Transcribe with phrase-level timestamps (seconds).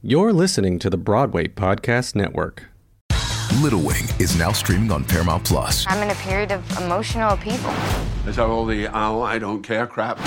[0.00, 2.66] You're listening to the Broadway Podcast Network.
[3.60, 5.86] Little Wing is now streaming on Paramount Plus.
[5.88, 7.72] I'm in a period of emotional upheaval.
[8.24, 10.20] Is that all the oh, I don't care crap?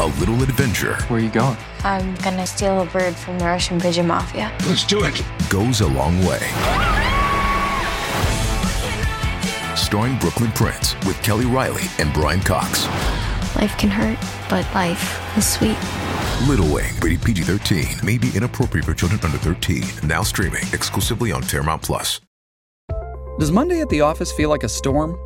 [0.00, 1.58] A little adventure Where are you going?
[1.84, 4.50] I'm gonna steal a bird from the Russian pigeon mafia.
[4.66, 5.22] Let's do it.
[5.50, 6.40] goes a long way.
[9.76, 12.86] Starring Brooklyn Prince with Kelly Reilly and Brian Cox.
[13.56, 14.18] Life can hurt,
[14.48, 15.76] but life is sweet.
[16.48, 19.84] Little Wing, rated PG 13, may be inappropriate for children under 13.
[20.02, 22.20] Now streaming exclusively on Paramount Plus.
[23.38, 25.16] Does Monday at the office feel like a storm?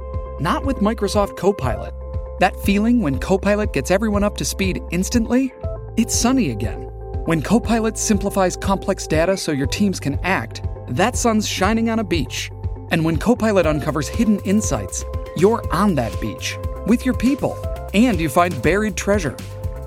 [0.41, 1.95] Not with Microsoft Copilot.
[2.39, 5.55] That feeling when Copilot gets everyone up to speed instantly?
[5.97, 6.83] It's sunny again.
[7.25, 12.05] When Copilot simplifies complex data so your teams can act, that sun's shining on a
[12.05, 12.51] beach.
[12.91, 15.03] And when Copilot uncovers hidden insights,
[15.39, 17.57] you're on that beach with your people
[17.95, 19.35] and you find buried treasure.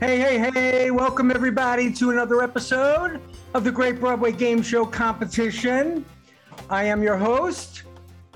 [0.00, 3.20] Hey, hey, hey, welcome everybody to another episode
[3.52, 6.04] of the Great Broadway Game Show Competition.
[6.70, 7.82] I am your host,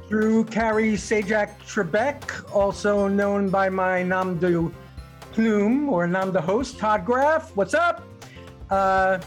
[0.08, 4.72] Drew Carey Sajak Trebek, also known by my nom de
[5.30, 7.54] plume or nom de host, Todd Graff.
[7.54, 8.02] What's up?
[8.68, 9.20] Uh,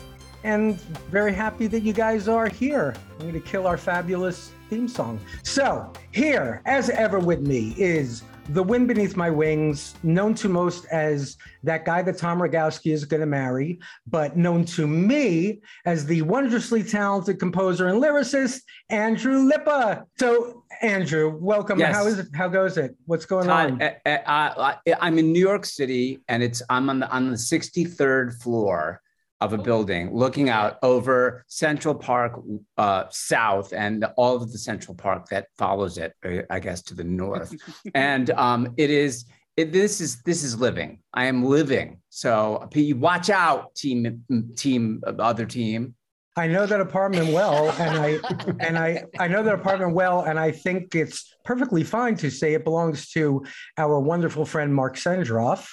[0.44, 0.78] and
[1.10, 2.94] very happy that you guys are here.
[3.14, 5.22] I'm going to kill our fabulous theme song.
[5.44, 10.86] So, here, as ever with me, is the Wind Beneath My Wings, known to most
[10.86, 16.06] as that guy that Tom Rogowski is going to marry, but known to me as
[16.06, 20.06] the wondrously talented composer and lyricist, Andrew Lippa.
[20.20, 21.80] So, Andrew, welcome.
[21.80, 21.96] Yes.
[21.96, 22.28] How is it?
[22.36, 22.96] How goes it?
[23.06, 23.80] What's going on?
[23.80, 27.32] Todd, uh, uh, uh, I'm in New York City, and it's I'm on the on
[27.32, 29.02] the 63rd floor
[29.42, 32.40] of a building, looking out over Central Park
[32.78, 36.94] uh, South and all of the Central Park that follows it, uh, I guess, to
[36.94, 37.54] the north.
[37.94, 39.26] and um, it is
[39.58, 41.00] it, this is this is living.
[41.14, 42.00] I am living.
[42.10, 44.24] So P- watch out, team
[44.56, 45.96] team other team.
[46.38, 48.20] I know that apartment well, and I
[48.60, 52.54] and I I know that apartment well, and I think it's perfectly fine to say
[52.54, 53.46] it belongs to
[53.78, 55.70] our wonderful friend Mark Sendroff.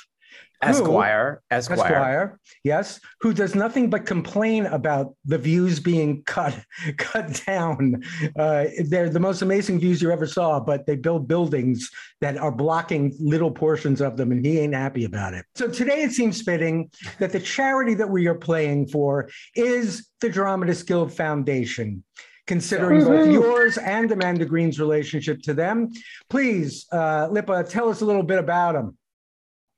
[0.63, 1.79] Who- Esquire, Esquire.
[1.81, 6.57] Esquire, yes, who does nothing but complain about the views being cut
[6.99, 8.03] cut down.
[8.39, 11.91] Uh, they're the most amazing views you ever saw, but they build buildings
[12.21, 15.45] that are blocking little portions of them, and he ain't happy about it.
[15.57, 20.29] So today it seems fitting that the charity that we are playing for is the
[20.29, 22.05] Dramatist Guild Foundation.
[22.49, 25.89] Considering both yours and Amanda Green's relationship to them,
[26.29, 28.97] please, uh, Lippa, tell us a little bit about them.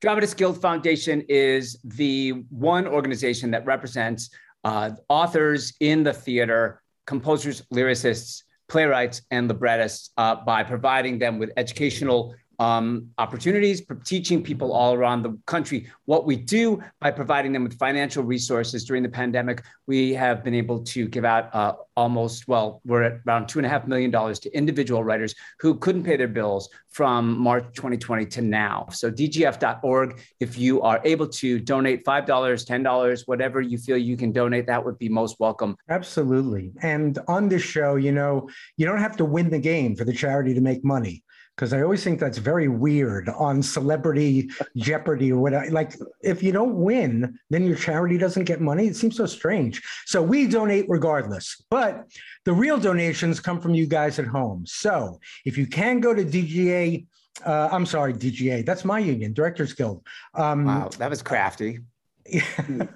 [0.04, 4.28] Dramatist Guild Foundation is the one organization that represents
[4.62, 11.52] uh, authors in the theater, composers, lyricists, playwrights, and librettists uh, by providing them with
[11.56, 17.52] educational um, opportunities, for teaching people all around the country what we do by providing
[17.52, 19.62] them with financial resources during the pandemic.
[19.86, 24.10] We have been able to give out uh, almost, well, we're at around $2.5 million
[24.12, 28.86] to individual writers who couldn't pay their bills from March 2020 to now.
[28.92, 34.30] So, dgf.org, if you are able to donate $5, $10, whatever you feel you can
[34.30, 35.76] donate, that would be most welcome.
[35.88, 36.72] Absolutely.
[36.82, 40.12] And on this show, you know, you don't have to win the game for the
[40.12, 41.23] charity to make money.
[41.54, 45.70] Because I always think that's very weird on celebrity Jeopardy or whatever.
[45.70, 48.88] Like, if you don't win, then your charity doesn't get money.
[48.88, 49.80] It seems so strange.
[50.06, 51.64] So we donate regardless.
[51.70, 52.06] But
[52.44, 54.64] the real donations come from you guys at home.
[54.66, 57.06] So if you can go to DGA,
[57.44, 60.04] uh, I'm sorry, DGA, that's my union, Directors Guild.
[60.34, 61.78] Um, Wow, that was crafty.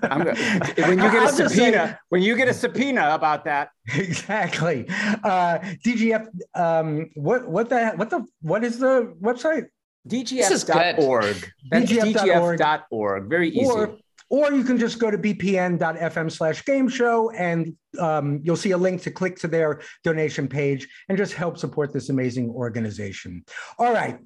[0.02, 3.44] I'm when you get a I'll just say- subpoena, when you get a subpoena about
[3.44, 4.86] that, exactly.
[4.88, 6.26] Uh, DGF.
[6.54, 9.66] Um, what what the what the what is the website?
[10.08, 11.50] dgf.org.
[11.70, 12.60] That's DGF.org.
[12.60, 13.28] dgf.org.
[13.28, 13.66] Very easy.
[13.66, 13.96] Or
[14.30, 18.76] or you can just go to bpn.fm slash game show and um, you'll see a
[18.76, 23.42] link to click to their donation page and just help support this amazing organization.
[23.78, 24.18] All right,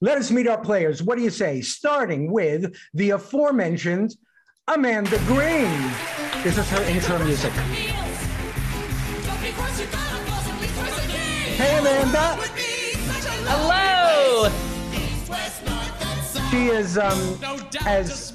[0.00, 1.02] let us meet our players.
[1.02, 1.60] What do you say?
[1.60, 4.14] Starting with the aforementioned
[4.68, 5.70] Amanda Green.
[6.42, 7.52] This is her intro music.
[11.56, 12.36] Hey, Amanda.
[13.48, 14.48] Hello.
[16.50, 17.38] She is um,
[17.86, 18.32] as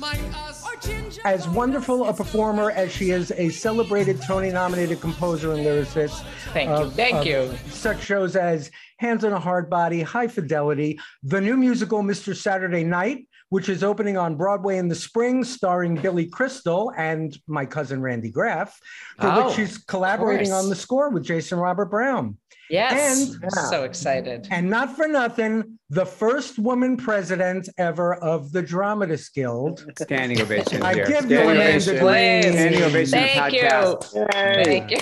[1.26, 6.24] as wonderful a performer as she is a celebrated Tony-nominated composer and lyricist.
[6.54, 6.76] Thank you.
[6.76, 7.54] of- Thank of you.
[7.72, 12.36] Such shows as Hands on a Hard Body, High Fidelity, the new musical Mr.
[12.36, 17.68] Saturday Night, which is opening on Broadway in the spring, starring Billy Crystal and my
[17.68, 18.80] cousin Randy Graff,
[19.20, 22.36] for Oh, which she's collaborating on the score with Jason Robert Brown.
[22.70, 23.36] Yes.
[23.42, 24.48] And- so excited.
[24.52, 29.86] And not for nothing, the first woman president ever of the Dramatist Guild.
[30.00, 31.06] Standing ovation I here.
[31.06, 32.00] give you Standing Amanda ovation.
[32.00, 32.54] Green.
[32.54, 33.62] Standing ovation of Thank you.
[33.62, 34.64] podcast.
[34.66, 34.98] Thank you.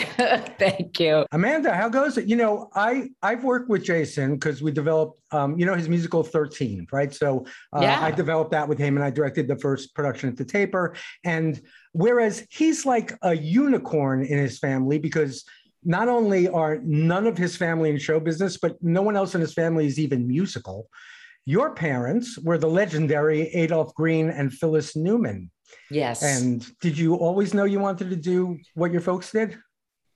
[0.60, 1.26] Thank you.
[1.32, 2.26] Amanda, how goes it?
[2.26, 6.24] You know, I I've worked with Jason because we developed, um, you know, his musical
[6.24, 7.14] Thirteen, right?
[7.14, 8.02] So uh, Yeah.
[8.02, 10.96] I developed that with him, and I directed the first production at the Taper.
[11.24, 11.62] And
[11.94, 15.46] whereas he's like a unicorn in his family because
[15.84, 19.42] not only are none of his family in show business, but no one else in
[19.42, 20.88] his family is even musical.
[21.46, 25.50] Your parents were the legendary Adolph Green and Phyllis Newman.
[25.90, 26.22] Yes.
[26.22, 29.56] And did you always know you wanted to do what your folks did?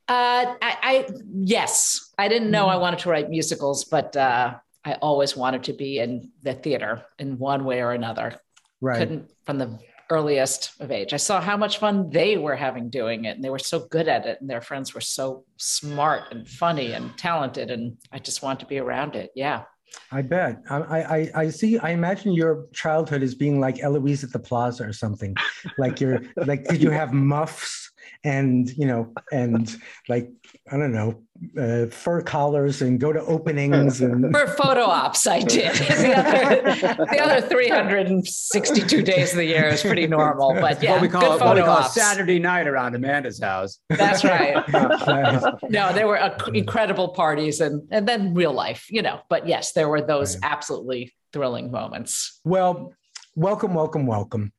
[0.07, 4.93] Uh, I, I yes, I didn't know I wanted to write musicals, but uh, I
[4.95, 8.39] always wanted to be in the theater in one way or another.
[8.81, 8.99] Right.
[8.99, 9.79] Couldn't from the
[10.09, 11.13] earliest of age.
[11.13, 14.07] I saw how much fun they were having doing it, and they were so good
[14.07, 18.41] at it, and their friends were so smart and funny and talented, and I just
[18.41, 19.31] want to be around it.
[19.35, 19.63] Yeah.
[20.11, 20.57] I bet.
[20.69, 21.77] I, I I see.
[21.77, 25.35] I imagine your childhood as being like Eloise at the Plaza or something.
[25.77, 27.84] Like you're like, did you have muffs
[28.23, 29.75] and you know and
[30.07, 30.29] like
[30.71, 31.21] I don't know
[31.59, 35.75] uh, fur collars and go to openings and For photo ops, I did.
[35.75, 41.01] the, other, the other 362 days of the year is pretty normal, but yeah, what
[41.01, 41.93] we call, good what photo we call ops.
[41.93, 43.79] Saturday night around Amanda's house.
[43.89, 44.63] That's right.
[45.69, 49.21] No, there were incredible parties and and then real life, you know.
[49.29, 52.39] But yes, there were those absolutely thrilling moments.
[52.45, 52.93] well,
[53.35, 54.53] welcome, welcome, welcome.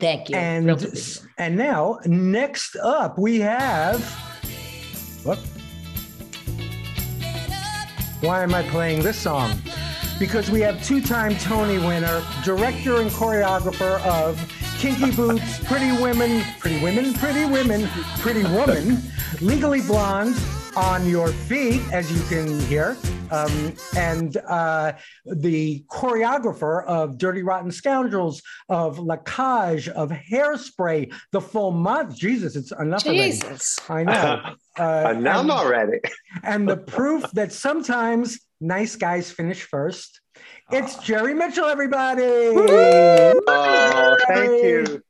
[0.00, 0.36] Thank you.
[0.36, 1.30] And Thrilled to be here.
[1.38, 4.02] and now next up we have
[5.24, 5.38] what?
[8.20, 9.60] Why am I playing this song?
[10.18, 14.38] Because we have two-time Tony winner, director and choreographer of
[14.78, 17.88] Kinky Boots, Pretty Women, Pretty Women, Pretty Women,
[18.18, 18.98] Pretty Woman,
[19.40, 20.36] Legally Blonde,
[20.76, 22.96] On Your Feet, as you can hear,
[23.32, 24.92] um, and uh,
[25.26, 32.14] the choreographer of Dirty Rotten Scoundrels, of Lacage, of Hairspray, the Full Monty.
[32.16, 33.30] Jesus, it's enough already.
[33.32, 33.78] Jesus.
[33.88, 34.54] I know.
[34.78, 35.98] Uh, Enough and- already.
[36.44, 40.20] and the proof that sometimes nice guys finish first.
[40.70, 42.22] It's Jerry Mitchell, everybody.
[42.24, 45.02] Oh, thank you.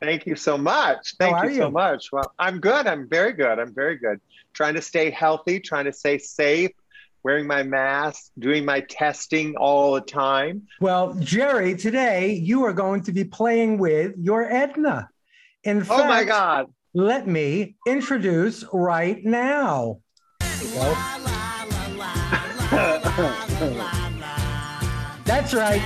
[0.00, 1.14] Thank you so much.
[1.20, 1.72] How Thank are you so you?
[1.72, 2.10] much.
[2.12, 2.86] Well, I'm good.
[2.86, 3.58] I'm very good.
[3.58, 4.18] I'm very good.
[4.56, 6.70] Trying to stay healthy, trying to stay safe,
[7.22, 10.62] wearing my mask, doing my testing all the time.
[10.80, 15.10] Well, Jerry, today you are going to be playing with your Edna.
[15.62, 16.66] In fact, Oh my God.
[16.94, 20.00] let me introduce right now.
[20.40, 20.96] There you go.
[25.24, 25.82] That's right.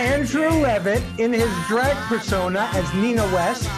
[0.00, 3.68] Andrew Levitt, in his drag persona as Nina West,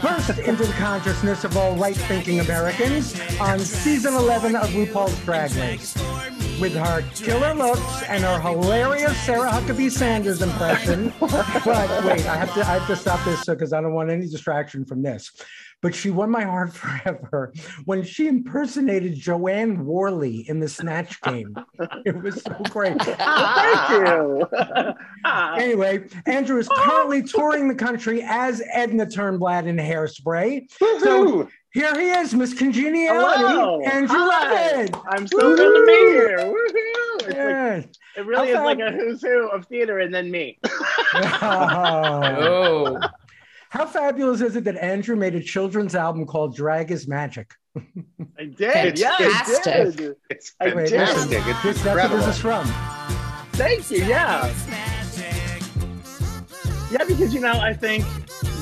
[0.00, 5.52] burst into the consciousness of all right thinking Americans on season 11 of RuPaul's Drag
[5.56, 5.94] Race.
[6.60, 11.12] With her killer looks and her hilarious Sarah Huckabee Sanders impression.
[11.20, 14.26] but wait, I have to I have to stop this because I don't want any
[14.26, 15.30] distraction from this.
[15.82, 17.52] But she won my heart forever
[17.84, 21.54] when she impersonated Jo Anne Worley in the Snatch game.
[22.04, 23.00] It was so great.
[23.02, 24.46] Thank you.
[25.24, 30.66] Anyway, Andrew is currently touring the country as Edna Turnblad in Hairspray.
[30.80, 31.48] Woohoo.
[31.72, 33.80] Here he is, Miss Congeniality, Hello.
[33.82, 34.76] Andrew Hi.
[34.76, 34.96] Levitt.
[35.08, 36.38] I'm so good to be here.
[36.38, 37.28] Woohoo!
[37.28, 40.58] It's like, it really How is like a who's who of theater and then me.
[41.14, 42.98] Oh.
[43.02, 43.08] Oh,
[43.70, 47.52] How fabulous is it that Andrew made a children's album called Drag is Magic?
[47.76, 48.98] I did.
[48.98, 49.96] Yeah, I Fantastic.
[49.96, 50.16] did.
[50.28, 50.98] It's I Wait, did.
[50.98, 51.42] fantastic.
[51.46, 52.66] It's This, that's where this is from.
[53.52, 54.04] Thank you.
[54.04, 54.52] Yeah.
[56.90, 58.04] Yeah, because you know, I think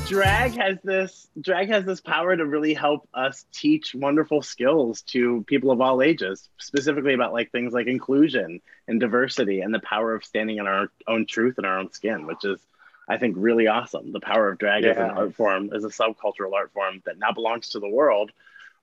[0.07, 5.43] drag has this drag has this power to really help us teach wonderful skills to
[5.47, 10.15] people of all ages, specifically about like things like inclusion and diversity and the power
[10.15, 12.61] of standing in our own truth in our own skin, which is
[13.09, 14.13] I think really awesome.
[14.13, 17.33] The power of drag as an art form, as a subcultural art form that now
[17.33, 18.31] belongs to the world.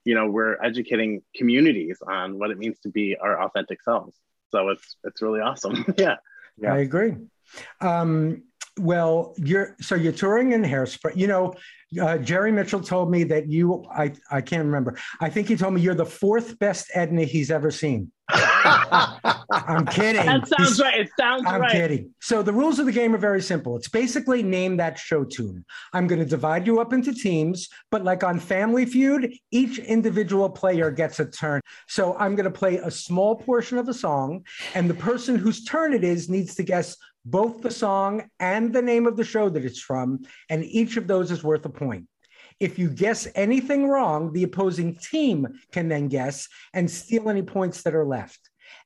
[0.03, 4.15] You know, we're educating communities on what it means to be our authentic selves.
[4.49, 5.85] So it's it's really awesome.
[5.97, 6.15] yeah.
[6.57, 6.73] Yeah.
[6.73, 7.15] I agree.
[7.81, 8.43] Um,
[8.77, 11.15] well, you're so you're touring in Hairspray.
[11.15, 11.53] You know,
[12.01, 13.85] uh, Jerry Mitchell told me that you.
[13.91, 14.97] I I can't remember.
[15.21, 18.11] I think he told me you're the fourth best Edna he's ever seen.
[18.29, 20.25] I'm kidding.
[20.25, 21.01] That sounds right.
[21.01, 21.61] It sounds right.
[21.61, 22.13] I'm kidding.
[22.21, 23.75] So the rules of the game are very simple.
[23.75, 25.63] It's basically name that show tune.
[25.93, 30.49] I'm going to divide you up into teams, but like on Family Feud, each individual
[30.49, 31.61] player gets a turn.
[31.87, 35.63] So I'm going to play a small portion of a song, and the person whose
[35.63, 39.49] turn it is needs to guess both the song and the name of the show
[39.49, 42.07] that it's from, and each of those is worth a point.
[42.59, 47.81] If you guess anything wrong, the opposing team can then guess and steal any points
[47.83, 48.39] that are left.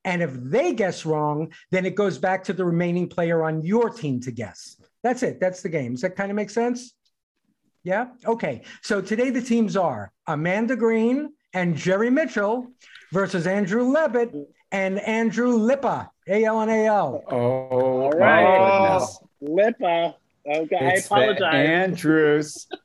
[0.04, 3.90] And if they guess wrong, then it goes back to the remaining player on your
[3.90, 4.78] team to guess.
[5.04, 5.40] That's it.
[5.40, 5.94] That's the game.
[5.94, 6.94] Does that kind of make sense?
[7.84, 8.08] Yeah.
[8.26, 8.64] Okay.
[8.82, 12.68] So today the teams are Amanda Green and Jerry Mitchell
[13.12, 14.34] versus Andrew Levitt
[14.72, 16.10] and Andrew Lippa.
[16.28, 17.24] A L and A L.
[17.28, 19.20] Oh, All my goodness.
[19.42, 20.14] Lippa.
[20.50, 21.68] Okay, It's I the apologize.
[21.68, 22.68] Andrews.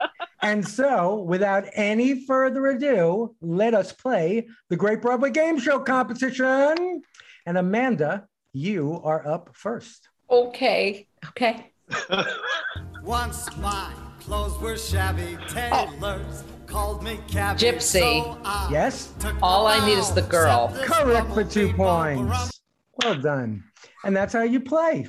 [0.43, 7.01] And so, without any further ado, let us play the Great Broadway Game Show competition.
[7.47, 10.11] And Amanda, you are up first.
[10.29, 11.09] Okay.
[11.29, 11.73] Okay.
[13.03, 13.91] Once my
[14.21, 17.61] clothes were shabby, tailors called me cabby.
[17.61, 18.01] Gypsy.
[18.01, 19.15] so I Yes?
[19.43, 20.77] All I need is the girl.
[20.83, 22.61] Correct for two points.
[23.03, 23.65] Well done.
[24.05, 25.07] And that's how you play.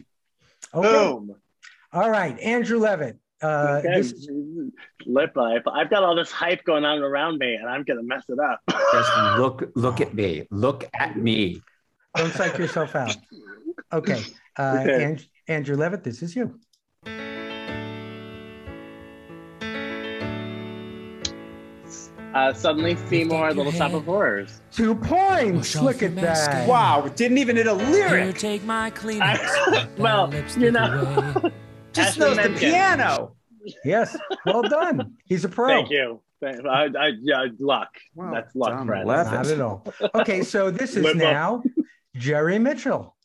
[0.74, 0.88] Okay.
[0.88, 1.36] Boom.
[1.96, 2.38] All right.
[2.40, 3.18] Andrew Levitt.
[3.42, 4.02] Uh, Okay.
[4.02, 4.28] this,
[5.08, 5.58] Lippa.
[5.58, 8.38] If I've got all this hype going on around me, and I'm gonna mess it
[8.40, 8.60] up.
[8.94, 10.48] Just look, look at me.
[10.52, 11.62] Look at me.
[12.16, 13.16] don't psych yourself out.
[13.94, 14.22] Okay.
[14.58, 15.04] Uh, Okay.
[15.04, 16.60] An- Andrew Levitt, this is you.
[22.34, 24.62] Uh, suddenly, Seymour, Little Shop of Horrors.
[24.70, 25.74] Two points.
[25.80, 26.68] Look at that.
[26.68, 28.38] Wow, didn't even hit a lyric.
[28.38, 31.34] take my I- well, you know,
[31.96, 33.36] Just Ashley knows the piano.
[33.84, 34.16] Yes.
[34.46, 35.16] Well done.
[35.26, 35.68] He's a pro.
[35.68, 36.22] Thank you.
[36.44, 37.90] I, I, yeah, luck.
[38.14, 39.08] Wow, That's luck, Tom friend.
[39.08, 39.34] Levitt.
[39.34, 39.84] Not at all.
[40.14, 40.44] Okay.
[40.44, 41.16] So this is Lippa.
[41.16, 41.64] now
[42.16, 43.16] Jerry Mitchell.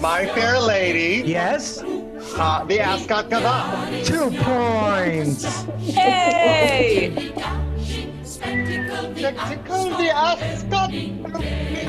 [0.00, 1.82] My Fair Lady, Yes.
[2.36, 4.04] uh, the Ascot Gavotte.
[4.06, 5.64] Two points.
[5.80, 7.32] Hey!
[9.02, 10.90] Mexico, the Ascot.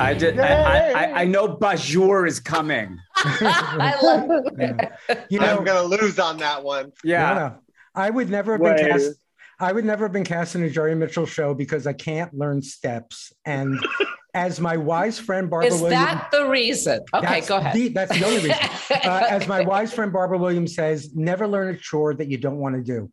[0.00, 0.38] I did.
[0.38, 2.98] I, I, I, I know Bajor is coming.
[3.16, 6.92] I love You know, I'm gonna lose on that one.
[7.04, 7.32] Yeah.
[7.34, 7.58] No, no.
[7.94, 8.90] I would never have been Wait.
[8.90, 9.12] cast.
[9.58, 12.60] I would never have been cast in a Jerry Mitchell show because I can't learn
[12.60, 13.32] steps.
[13.46, 13.78] And
[14.34, 17.00] as my wise friend Barbara Is Williams, that the reason?
[17.14, 17.74] Okay, that's go ahead.
[17.74, 18.58] the- that's the only reason.
[18.88, 22.58] Uh, as my wise friend Barbara Williams says, never learn a chore that you don't
[22.58, 23.10] want to do.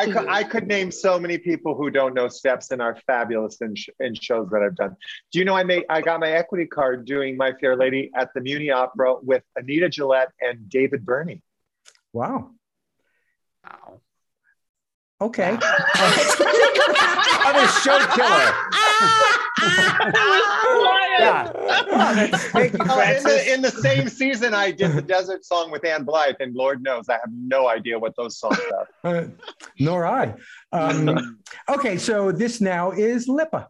[0.00, 3.60] I could, I could name so many people who don't know steps and are fabulous
[3.60, 4.96] in, sh- in shows that I've done.
[5.32, 8.32] Do you know I made I got my equity card doing My Fair Lady at
[8.34, 11.42] the Muny Opera with Anita Gillette and David Burney.
[12.12, 12.50] Wow.
[13.64, 14.00] Wow.
[15.22, 15.58] Okay.
[17.42, 18.54] I'm a show killer.
[21.20, 21.52] yeah.
[22.36, 25.84] Thank you, Oh, in, the, in the same season, I did the Desert Song with
[25.84, 28.88] Ann Blyth, and Lord knows I have no idea what those songs are.
[29.04, 29.24] Uh,
[29.78, 30.34] nor I.
[30.72, 33.66] Um, okay, so this now is Lippa.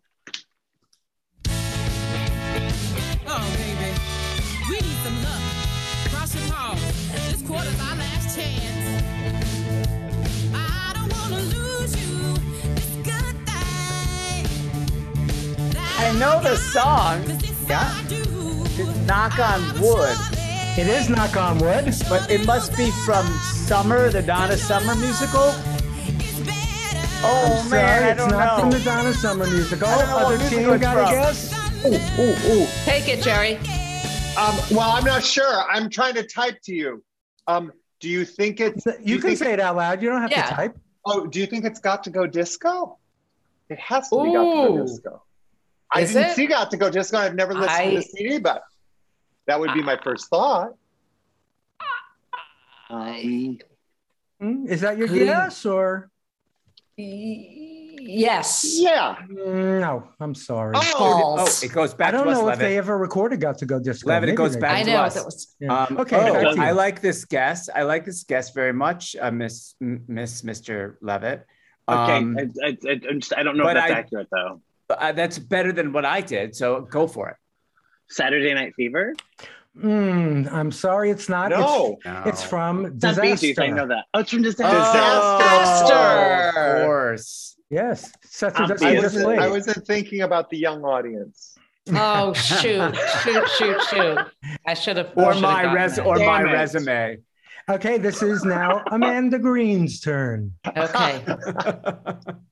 [16.03, 17.23] I know the song.
[17.69, 17.93] Yeah.
[18.09, 20.17] It's Knock on Wood.
[20.79, 21.95] It is Knock on Wood.
[22.09, 25.53] But it must be from Summer, the Donna Summer musical.
[27.23, 28.61] Oh I'm man, sorry, I it's don't not know.
[28.63, 29.87] from the Donna Summer musical.
[29.89, 31.85] I don't know Other musical team it's got a guess?
[31.85, 32.67] Ooh, ooh, ooh.
[32.85, 33.57] Take it, Jerry.
[34.39, 35.71] Um, well, I'm not sure.
[35.71, 37.05] I'm trying to type to you.
[37.47, 38.85] Um, do you think it's?
[38.85, 40.01] do You can say it out loud.
[40.01, 40.47] You don't have Yeah.
[40.47, 40.79] to type.
[41.05, 42.97] Oh, do you think it's got to go disco?
[43.69, 45.23] It has to be got to go disco.
[45.93, 46.35] I Is didn't it?
[46.37, 47.19] see got to go disco.
[47.19, 48.63] I've never listened to the CD, but
[49.47, 50.71] that would be my first thought.
[52.89, 53.59] Um?
[54.69, 56.11] Is that your Could- guess or?
[56.97, 58.75] Yes.
[58.79, 59.17] Yeah.
[59.29, 60.73] No, I'm sorry.
[60.77, 62.59] Oh, Oh, it goes back I don't to us, know if Levitt.
[62.61, 64.09] they ever recorded Got to Go Disco.
[64.09, 65.15] Levitt, it goes back I to know us.
[65.15, 65.55] that was.
[65.61, 65.85] Yeah.
[65.85, 66.59] Um, Okay, oh, back.
[66.59, 67.69] I like this guess.
[67.75, 70.97] I like this guess very much, uh, Miss M- Miss Mr.
[71.01, 71.47] Levitt.
[71.89, 74.61] okay, Um, I, I, I, I'm just, I don't know if that's I- accurate though.
[74.99, 77.37] Uh, that's better than what I did, so go for it.
[78.09, 79.15] Saturday Night Fever.
[79.77, 81.51] Mm, I'm sorry, it's not.
[81.51, 81.99] No.
[82.05, 84.07] It's, it's from It's not I know that.
[84.15, 84.77] Oh, it's from Disaster.
[84.77, 86.59] Disaster.
[86.59, 87.57] Of course.
[87.71, 91.57] Yes, Seth I'm I wasn't, I wasn't thinking about the young audience.
[91.93, 94.19] Oh shoot, shoot, shoot, shoot!
[94.67, 95.13] I should have.
[95.15, 96.05] Or my res that.
[96.05, 96.53] or my it.
[96.53, 97.19] resume.
[97.69, 100.53] Okay, this is now Amanda Green's turn.
[100.77, 101.25] Okay.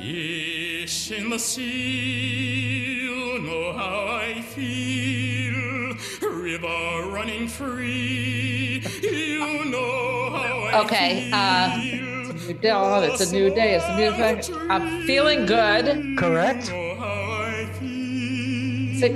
[0.00, 5.94] Fish in the sea, you know how I feel.
[6.22, 11.30] River running free, you know how I Okay.
[11.30, 12.30] Uh, feel.
[12.30, 13.04] it's a new dawn.
[13.04, 13.74] It's a new day.
[13.74, 14.70] It's a new thing.
[14.70, 16.16] I'm feeling good.
[16.18, 16.70] Correct?
[16.70, 18.94] know how I feel.
[18.96, 19.12] Is it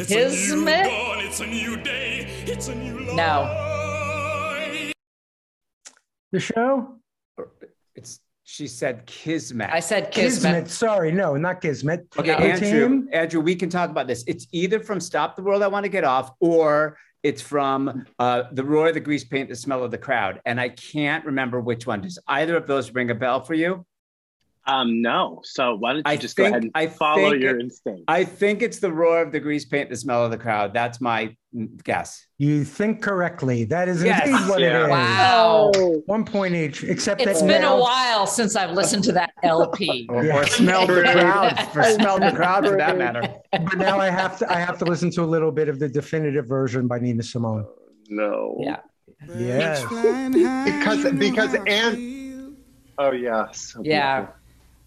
[0.00, 0.84] It's a new Kismet?
[0.84, 3.16] dawn, it's a new day, it's a new life.
[3.16, 4.92] No.
[6.32, 6.96] The show?
[7.94, 9.68] It's she said kismet.
[9.72, 10.54] I said Kismet.
[10.66, 10.70] Kismet.
[10.70, 12.06] Sorry, no, not Kismet.
[12.16, 13.08] Okay, Other Andrew, team?
[13.12, 14.22] Andrew, we can talk about this.
[14.28, 18.44] It's either from Stop the World, I Want to Get Off, or it's from uh,
[18.52, 20.40] The Roar of the Grease Paint, The Smell of the Crowd.
[20.46, 22.02] And I can't remember which one.
[22.02, 23.84] Does either of those ring a bell for you?
[24.68, 25.40] Um, no.
[25.44, 28.02] So why don't you I just think- go ahead and I follow your it- instinct?
[28.08, 30.74] I think it's The Roar of the Grease Paint, The Smell of the Crowd.
[30.74, 31.36] That's my
[31.84, 32.26] guess.
[32.38, 33.64] You think correctly.
[33.64, 34.26] That is Yes.
[34.26, 34.80] indeed what Yeah.
[34.80, 34.88] it is.
[34.90, 35.72] Wow.
[36.06, 39.30] One point each, except It's that been now, a while since I've listened to that
[39.42, 40.06] LP.
[40.10, 43.22] Or, or smell the crowd, for smell the crowd for that matter.
[43.52, 45.88] but now I have to I have to listen to a little bit of the
[45.88, 47.64] definitive version by Nina Simone.
[48.10, 48.56] no.
[48.60, 48.76] Yeah.
[49.38, 49.82] Yes.
[49.84, 52.56] Because because and
[52.98, 53.50] oh yeah.
[53.52, 54.26] so Yeah.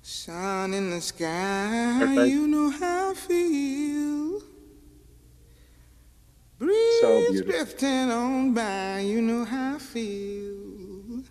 [0.01, 2.27] Sun in the sky, Perfect.
[2.29, 4.41] you know how I feel.
[6.57, 11.23] Breeze So drifting on by, you know how I feel.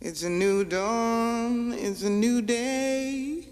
[0.00, 3.46] It's a new dawn, it's a new day.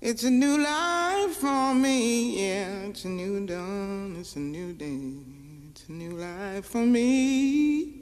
[0.00, 2.86] It's a new life for me, yeah.
[2.88, 5.12] It's a new dawn, it's a new day.
[5.70, 7.92] It's a new life for me.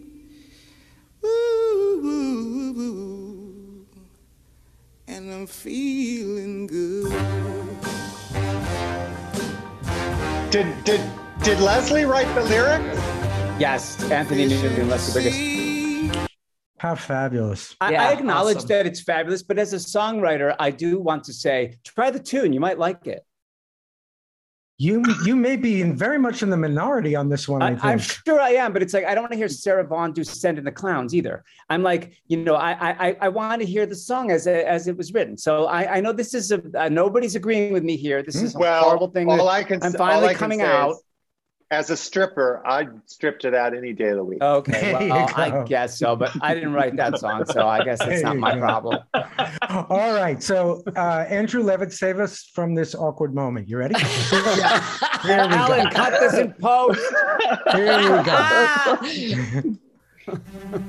[1.21, 3.38] Woo, woo, woo.
[5.09, 7.11] And I'm feeling good.
[10.51, 11.01] Did did
[11.43, 12.99] did Leslie write the lyrics?
[13.59, 16.29] Yes, Anthony Newley, that's the biggest.
[16.79, 17.75] How fabulous.
[17.81, 18.69] I, Yeah, I acknowledge awesome.
[18.69, 22.53] that it's fabulous, but as a songwriter, I do want to say, try the tune.
[22.53, 23.25] You might like it.
[24.81, 27.77] You you may be in very much in the minority on this one, I.
[27.83, 30.23] I'm sure I am, but it's like I don't want to hear Sarah Vaughan do
[30.23, 31.43] "Send in the Clowns" either.
[31.69, 34.87] I'm like, you know, I I I want to hear the song as it, as
[34.87, 35.37] it was written.
[35.37, 38.23] So I I know this is a uh, nobody's agreeing with me here.
[38.23, 39.29] This is a Well, horrible thing.
[39.29, 40.93] all I can I'm finally all I can coming out.
[40.93, 41.03] is,
[41.71, 44.43] as a stripper, I'd strip to that any day of the week.
[44.43, 48.23] Okay, well, I guess so, but I didn't write that song, so I guess it's
[48.23, 48.61] not my go.
[48.61, 49.03] problem.
[49.91, 50.43] All right.
[50.43, 53.69] So uh, Andrew Levitt, save us from this awkward moment.
[53.69, 53.99] You ready?
[54.01, 54.41] Here
[55.23, 55.91] we Alan, go.
[55.91, 57.01] cut this in post.
[57.73, 58.39] Here we go.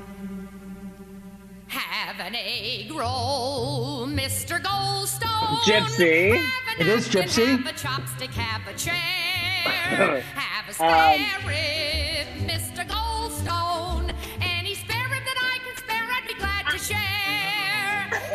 [1.68, 4.60] Have an egg roll, Mr.
[4.60, 5.58] Goldstone.
[5.60, 6.42] Gypsy.
[6.78, 7.58] It is Gypsy.
[7.58, 10.24] Have a chopstick, have a chair.
[10.78, 12.86] Have a Um, spare rib, Mr.
[12.88, 14.14] Goldstone.
[14.40, 16.98] Any spare rib that I can spare, I'd be glad to share.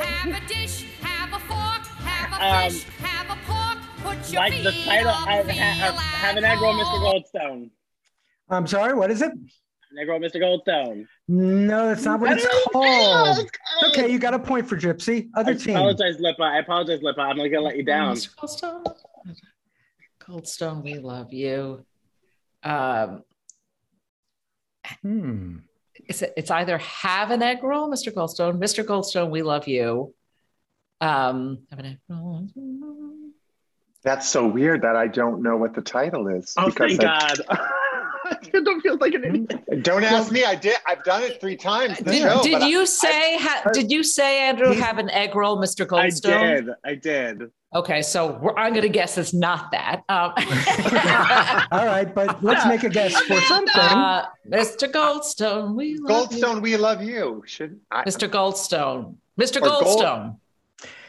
[0.04, 3.78] Have a dish, have a fork, have a Um, fish, have a pork.
[4.04, 6.62] Put your Like the feet title, on I, the ha, wheel have an and egg
[6.62, 7.00] roll, Mr.
[7.00, 7.13] go.
[7.39, 7.69] Goldstone.
[8.50, 8.93] I'm sorry.
[8.93, 9.32] What is it?
[9.32, 10.36] An egg roll, Mr.
[10.36, 11.08] Goldstone.
[11.28, 13.39] No, that's not what it's called.
[13.39, 15.30] it's Okay, you got a point for Gypsy.
[15.36, 15.76] I Other team.
[15.78, 16.41] apologize, Lippa.
[16.41, 17.19] I apologize, Lippa.
[17.19, 18.15] I'm not gonna let you down.
[18.15, 18.36] Mr.
[18.36, 18.95] Goldstone.
[20.19, 21.86] Goldstone, we love you.
[22.65, 23.23] Um,
[25.01, 25.58] Hmm.
[25.95, 28.12] it's, it's either have an egg roll, Mr.
[28.13, 28.84] Goldstone, Mr.
[28.84, 30.13] Goldstone, we love you.
[31.01, 32.47] Um, have an egg roll.
[34.04, 36.54] That's so weird that I don't know what the title is.
[36.58, 37.45] Oh, because thank I- God.
[38.28, 39.84] I don't feel like an idiot.
[39.84, 40.43] Don't ask me.
[40.43, 40.78] I did.
[40.88, 41.99] I've done it three times.
[41.99, 45.36] Did, show, did but I- you say ha, did you say Andrew have an egg
[45.36, 45.86] roll, Mr.
[45.86, 46.34] Goldstone?
[46.34, 46.69] I did.
[46.86, 47.51] I did.
[47.76, 50.04] Okay, so we're, I'm going to guess it's not that.
[50.08, 50.32] Um,
[51.78, 53.74] All right, but let's make a guess for something.
[53.76, 54.90] uh, Mr.
[54.90, 56.42] Goldstone, we love you.
[56.42, 57.44] Goldstone, we love you.
[57.46, 58.30] Should I, Mr.
[58.30, 59.58] Goldstone, Mr.
[59.58, 60.38] Or Gold- Goldstone.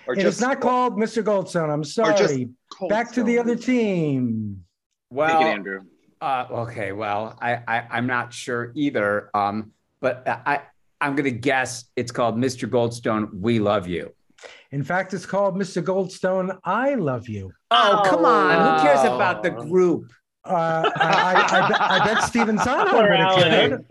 [0.08, 1.22] or it is not called Mr.
[1.22, 1.72] Goldstone.
[1.72, 2.48] I'm sorry.
[2.88, 4.64] Back to the other team.
[5.10, 5.84] Well, it, Andrew.
[6.20, 9.30] Uh, okay, well, I, I I'm not sure either.
[9.34, 10.62] Um, but I
[11.00, 12.68] I'm gonna guess it's called Mr.
[12.68, 13.28] Goldstone.
[13.34, 14.15] We love you.
[14.76, 15.82] In fact, it's called Mr.
[15.82, 16.58] Goldstone.
[16.62, 17.50] I love you.
[17.70, 18.76] Oh, come on!
[18.78, 19.14] Who cares Oh.
[19.16, 20.12] about the group?
[20.44, 23.88] Uh, I, I, I, bet- I bet Steven Zahn Poor would have cared.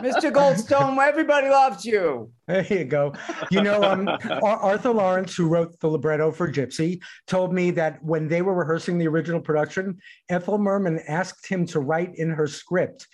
[0.00, 0.32] Mr.
[0.32, 2.30] Goldstone, everybody loves you.
[2.46, 3.12] There you go.
[3.50, 8.02] You know, um, Ar- Arthur Laurents, who wrote the libretto for Gypsy, told me that
[8.04, 12.46] when they were rehearsing the original production, Ethel Merman asked him to write in her
[12.46, 13.08] script,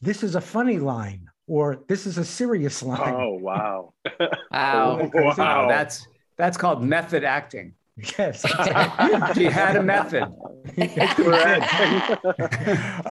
[0.00, 1.26] "This is a funny line.
[1.46, 3.14] Or this is a serious line.
[3.14, 3.94] Oh wow.
[4.54, 5.34] Oh, wow.
[5.36, 5.68] wow.
[5.68, 7.74] That's that's called method acting.
[8.18, 8.42] Yes.
[9.34, 10.24] She had a method.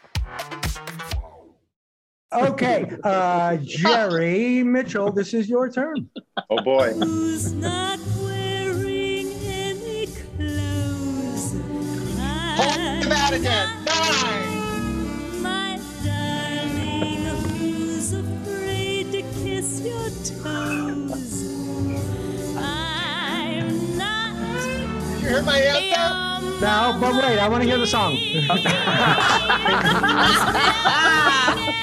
[2.33, 6.09] Okay, uh, Jerry Mitchell, this is your turn.
[6.49, 6.93] Oh boy.
[6.93, 11.51] Who's not wearing any clothes?
[12.55, 13.83] Hold that again.
[13.83, 15.41] Nine.
[15.41, 17.17] My darling,
[17.59, 21.43] who's afraid to kiss your toes?
[22.57, 24.33] I'm not.
[25.21, 26.61] You hear my answer?
[26.61, 28.15] Now, but wait, I want to hear the song.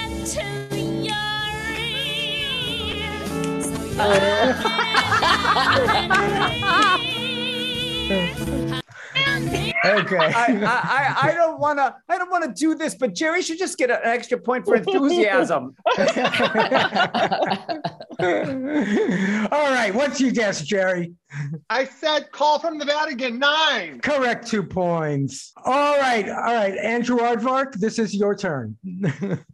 [9.84, 10.16] Okay.
[10.18, 11.94] I, I, I don't want to.
[12.08, 14.76] I don't want to do this, but Jerry should just get an extra point for
[14.76, 15.74] enthusiasm.
[19.50, 21.14] All right, what's your guess, Jerry?
[21.70, 23.38] I said call from the Vatican.
[23.38, 24.00] Nine.
[24.00, 25.52] Correct, two points.
[25.64, 28.76] All right, all right, Andrew Aardvark, this is your turn.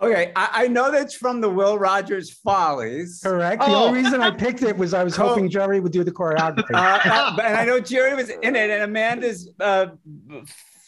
[0.00, 3.20] Okay, I, I know that's from the Will Rogers Follies.
[3.22, 3.60] Correct.
[3.62, 3.84] The Oh.
[3.86, 6.74] only reason I picked it was I was hoping Jerry would do the choreography.
[6.74, 9.86] Uh, uh, and I know Jerry was in it, and Amanda's uh,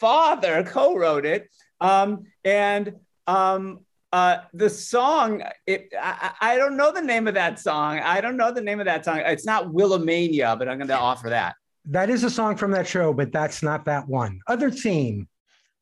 [0.00, 1.48] father co-wrote it.
[1.84, 2.94] Um, and
[3.26, 3.80] um,
[4.12, 7.98] uh, the song, it, I, I I don't know the name of that song.
[7.98, 9.18] I don't know the name of that song.
[9.18, 11.54] It's not Willamania, but I'm going to offer that.
[11.86, 14.40] that is a song from that show, but that's not that one.
[14.46, 15.28] Other theme.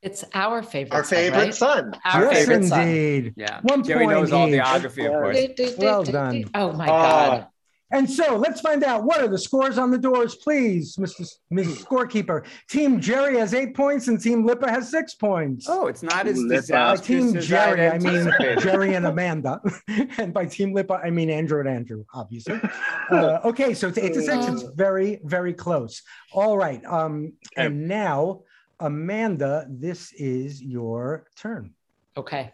[0.03, 0.97] It's our favorite.
[0.97, 1.55] Our son, favorite right?
[1.55, 1.93] son.
[2.05, 2.81] Our yes, favorite son.
[2.89, 3.35] indeed.
[3.37, 5.39] Yeah, One Jerry point knows all the geography, of course.
[5.79, 6.45] Well done.
[6.55, 7.47] Oh my Uh, God.
[7.93, 11.21] And so let's find out what are the scores on the doors, please, Mr.
[11.21, 11.85] S- Ms.
[11.85, 12.45] Scorekeeper.
[12.69, 15.67] Team Jerry has eight points and Team Lippa has six points.
[15.69, 16.71] Oh, it's not as Lippa.
[16.71, 18.33] By Team as Jerry, I'd I mean.
[18.61, 19.61] Jerry and Amanda.
[20.19, 22.61] and by Team Lippa, I mean Andrew and Andrew, obviously.
[23.11, 24.47] Uh, okay, so it's eight to six.
[24.47, 26.01] It's very, very close.
[26.33, 26.83] All right.
[26.87, 28.41] Um, and now,
[28.81, 31.75] Amanda, this is your turn.
[32.17, 32.53] Okay.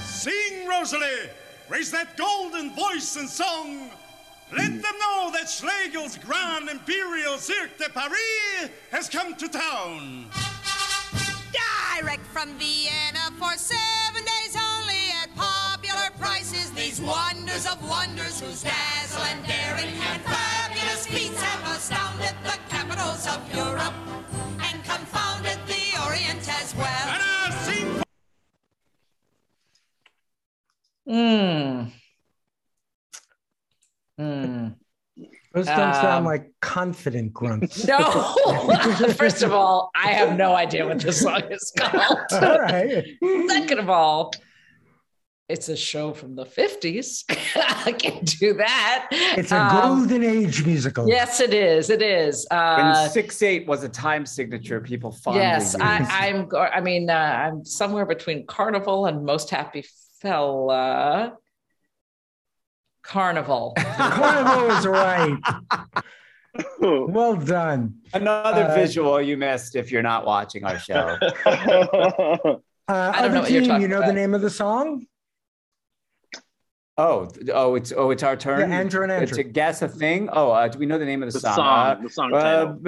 [0.00, 1.28] Sing, Rosalie!
[1.68, 3.90] Raise that golden voice and song!
[4.52, 10.26] Let them know that Schlegel's Grand Imperial Cirque de Paris has come to town!
[12.00, 16.72] Direct from Vienna for seven days only at popular prices.
[16.72, 23.26] These wonders of wonders whose dazzle and daring and fabulous feats have astounded the capitals
[23.28, 23.94] of Europe
[24.62, 27.06] and confounded the Orient as well.
[27.66, 28.02] Mm.
[31.06, 31.49] Mm.
[35.66, 37.84] Those don't sound Um, like confident grunts.
[37.92, 37.98] No.
[39.16, 42.18] First of all, I have no idea what this song is called.
[42.32, 43.04] All right.
[43.48, 44.32] Second of all,
[45.48, 47.24] it's a show from the 50s.
[47.86, 49.08] I can do that.
[49.10, 51.08] It's a Um, golden age musical.
[51.08, 51.90] Yes, it is.
[51.90, 52.46] It is.
[52.50, 56.10] When Uh, six eight was a time signature, people fondly yes, I, used.
[56.12, 56.46] I'm.
[56.46, 59.84] go- I mean, uh, I'm somewhere between Carnival and Most Happy
[60.22, 61.32] Fella.
[63.02, 63.74] Carnival.
[63.78, 65.38] Carnival is right.
[66.80, 68.00] Well done.
[68.12, 71.16] Another Uh, visual you missed if you're not watching our show.
[72.88, 74.08] Uh, I don't other know team, talking you know about.
[74.08, 75.06] the name of the song?
[76.98, 78.68] Oh, oh, it's oh, it's our turn.
[78.68, 79.36] Yeah, Andrew and Andrew.
[79.36, 80.28] To guess a thing.
[80.32, 81.54] Oh, uh, do we know the name of the, The song?
[81.54, 82.80] song, the song title.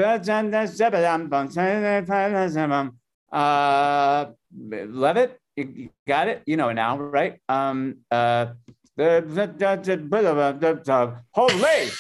[3.33, 6.43] Uh, Levitt, you you got it.
[6.47, 7.41] You know it now, right?
[7.49, 8.47] Um, uh,
[11.33, 11.91] Holy.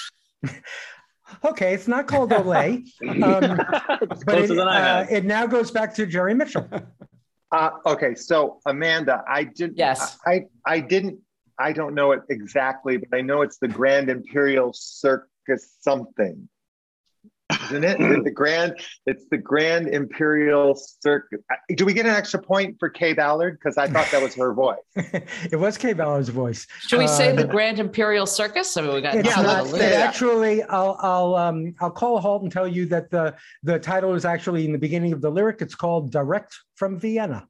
[1.45, 2.85] Okay, it's not called Olay,
[3.23, 3.57] um,
[3.91, 6.69] but closer it, than I uh, it now goes back to Jerry Mitchell.
[7.51, 9.79] Uh, okay, so Amanda, I didn't.
[9.79, 10.19] Yes.
[10.27, 11.19] I I didn't.
[11.59, 16.49] I don't know it exactly, but I know it's the Grand Imperial Circus something.
[17.75, 18.01] Isn't it?
[18.01, 18.75] Is it the Grand?
[19.07, 21.41] It's the Grand Imperial Circus.
[21.77, 23.59] Do we get an extra point for Kaye Ballard?
[23.59, 24.77] Because I thought that was her voice.
[24.97, 26.67] it was Kaye Ballard's voice.
[26.81, 28.77] Should we say Uh, the Grand Imperial Circus?
[28.77, 29.83] I mean, we got It's nothing not, to it lose.
[29.83, 34.15] actually, I'll, I'll, um, I'll call a halt and tell you that the, the title
[34.15, 35.61] is actually in the beginning of the lyric.
[35.63, 37.47] It's called Direct from Vienna.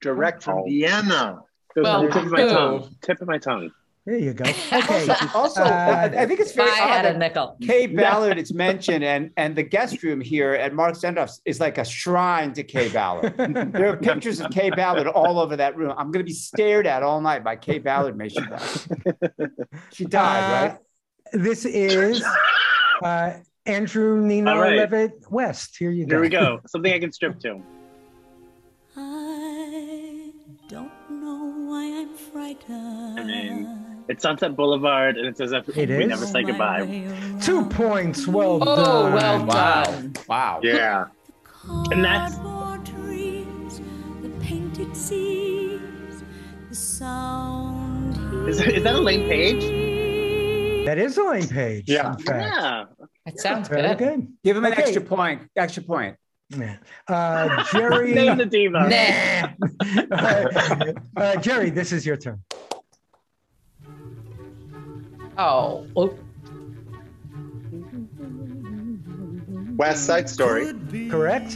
[0.00, 1.40] Direct from Vienna.
[1.76, 2.96] Well, Well, tip of my tongue.
[3.02, 3.70] Tip of my tongue.
[4.06, 4.44] There you go.
[4.72, 5.06] Okay.
[5.34, 7.56] Also, Uh, I I think it's very I had a nickel.
[7.60, 11.76] Kaye Ballard is mentioned, and and the guest room here at Mark Sendroff's is like
[11.78, 13.36] a shrine to Kaye Ballard.
[13.74, 15.92] there are pictures of Kaye Ballard all over that room.
[15.98, 18.16] I'm going to be stared at all night by Kaye Ballard.
[18.16, 18.68] May she die.
[19.92, 20.78] She died, Uh, right?
[21.32, 22.24] This is
[23.04, 23.34] uh,
[23.66, 24.78] Andrew Nino All right.
[24.78, 25.76] Levitt West.
[25.78, 26.10] Here you go.
[26.16, 26.60] Here we go.
[26.66, 27.60] Something I can strip to.
[28.96, 30.32] I
[30.68, 33.20] don't know why I'm frightened.
[33.20, 36.08] I mean, it's Sunset Boulevard, and it's as if It we is?
[36.08, 36.84] never say goodbye.
[37.40, 38.26] Two points.
[38.26, 39.12] Well Oh, done.
[39.14, 39.84] well Wow.
[39.84, 40.12] done.
[40.28, 40.60] Wow.
[40.62, 41.04] Yeah.
[41.92, 43.80] And that's Cardboard trees,
[44.22, 46.24] the painted seas,
[46.68, 48.48] the sound.
[48.48, 50.86] is, is that Elaine Paige?
[50.86, 51.84] That is a Elaine Paige.
[51.88, 52.12] Yeah.
[52.14, 52.54] In fact.
[52.56, 52.84] Yeah.
[53.26, 53.98] It sounds Very good.
[53.98, 54.26] good.
[54.42, 54.82] Give him an Okay.
[54.82, 55.42] extra point.
[55.54, 56.16] Extra point.
[56.48, 56.76] Yeah.
[57.06, 58.12] Uh, Jerry.
[58.20, 58.88] Name the diva.
[58.88, 60.10] Nah.
[60.16, 62.40] uh, uh, Jerry, this is your turn.
[65.40, 66.18] Oh, oh,
[69.76, 70.74] West Side Story.
[71.08, 71.52] Correct?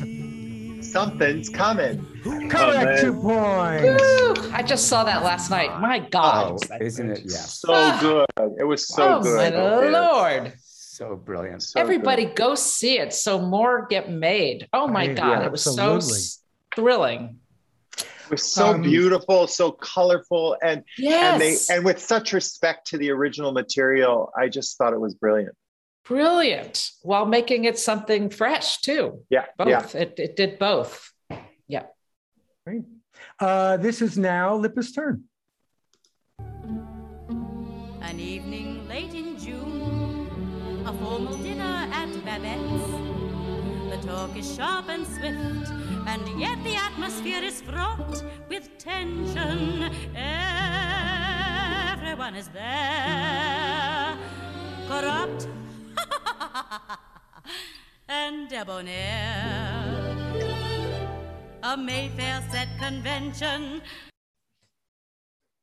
[0.83, 2.07] Something's coming.
[2.23, 2.51] Correct.
[2.51, 3.01] man.
[3.03, 4.40] Two points.
[4.40, 4.51] woo.
[4.55, 5.79] I just saw that last night.
[5.81, 6.53] My God.
[6.53, 7.20] Oh, is that isn't it?
[7.25, 7.37] Yeah.
[7.37, 7.99] So ah.
[8.01, 8.53] good.
[8.59, 9.53] It was so oh, good.
[9.53, 10.55] my Lord.
[10.62, 11.62] So brilliant.
[11.62, 12.37] So Everybody good.
[12.37, 14.66] go see it so more get made.
[14.73, 15.40] Oh my Right, God.
[15.40, 16.20] yeah, it was so absolutely.
[16.20, 16.42] s-
[16.75, 17.38] thrilling.
[18.24, 22.98] It was so Um, beautiful, so colorful, and and they and with such respect to
[22.98, 24.32] the original material.
[24.38, 25.54] I just thought it was brilliant.
[26.06, 26.90] Brilliant.
[27.02, 29.22] While making it something fresh too.
[29.30, 29.68] Yeah, Both.
[29.68, 29.87] yeah.
[30.02, 31.10] It, it did both.
[31.66, 31.84] Yeah.
[32.66, 32.82] Great.
[33.40, 35.24] Uh, this is now Lippa's turn.
[36.38, 41.42] An evening late in June, a formal dinner at Babette's.
[41.42, 41.43] The
[44.14, 45.70] talk is sharp and swift,
[46.07, 49.90] and yet the atmosphere is fraught with tension.
[51.94, 54.16] Everyone is there,
[54.88, 55.48] corrupt
[58.09, 60.16] and debonair.
[61.64, 63.83] A Mayfair set convention.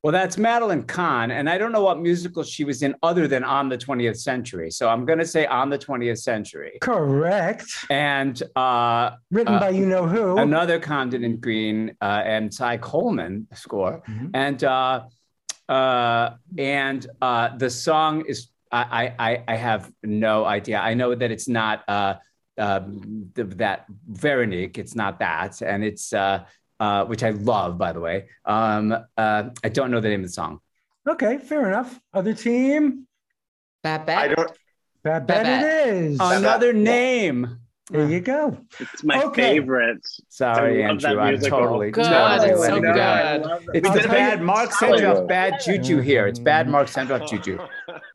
[0.03, 3.43] Well, that's Madeline Kahn, and I don't know what musical she was in other than
[3.43, 4.71] On the 20th Century.
[4.71, 6.79] So I'm going to say On the 20th Century.
[6.81, 7.65] Correct.
[7.91, 10.39] And uh, Written uh, by you know who.
[10.39, 14.31] another Comden and Green uh, and Cy Coleman score, Mhm.
[14.33, 15.01] and uh,
[15.69, 20.79] uh, and uh, the song is I, I I have no idea.
[20.79, 22.15] I know that it's not uh,
[22.57, 24.77] um, th- that Veronique.
[24.79, 26.45] It's not that, and it's uh,
[26.81, 28.25] uh, which I love, by the way.
[28.43, 30.59] Um, uh, I don't know the name of the song.
[31.07, 31.99] Okay, fair enough.
[32.13, 33.07] Other team.
[33.83, 34.35] Bad I bad.
[34.35, 34.51] don't.
[35.03, 35.63] Babette Babette.
[35.63, 36.19] it is.
[36.19, 37.57] Another name.
[37.89, 38.57] There you go.
[38.79, 39.41] It's my Okay.
[39.59, 40.05] favorite.
[40.29, 41.21] Sorry, I love that Andrew.
[41.21, 41.59] I'm musical.
[41.59, 42.05] totally, Good.
[42.05, 42.95] totally It's so letting you good.
[42.95, 43.75] it.
[43.77, 46.25] It's I'll the bad you- Mark Sendroff, bad juju here.
[46.27, 47.57] It's bad Mark Sendroff juju.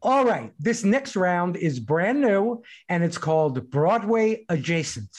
[0.02, 0.52] All right.
[0.58, 5.10] This next round is brand new and it's called Broadway Adjacent.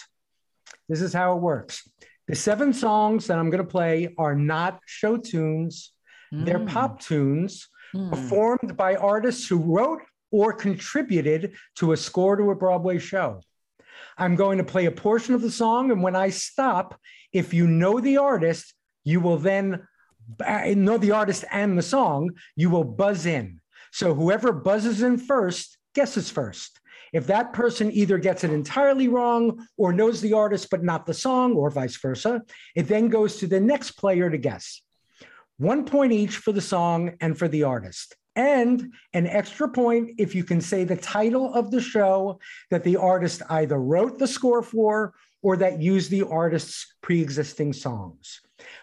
[0.90, 1.88] This is how it works.
[2.28, 5.94] The seven songs that I'm going to play are not show tunes,
[6.32, 6.68] they're Mm.
[6.68, 8.10] pop tunes Mm.
[8.10, 13.40] performed by artists who wrote or contributed to a score to a Broadway show.
[14.18, 17.00] I'm going to play a portion of the song, and when I stop,
[17.32, 18.74] if you know the artist,
[19.06, 19.88] you will then
[20.46, 23.62] uh, know the artist and the song, you will buzz in.
[23.94, 26.82] So whoever buzzes in first guesses first.
[27.14, 31.14] If that person either gets it entirely wrong or knows the artist but not the
[31.14, 32.42] song, or vice versa,
[32.76, 34.82] it then goes to the next player to guess.
[35.58, 38.16] One point each for the song and for the artist.
[38.36, 42.40] And an extra point if you can say the title of the show
[42.70, 47.74] that the artist either wrote the score for or that used the artist's pre existing
[47.74, 48.42] songs